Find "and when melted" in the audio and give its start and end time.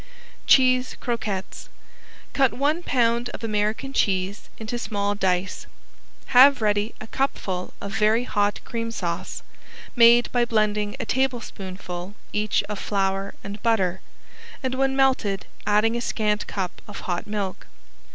14.63-15.45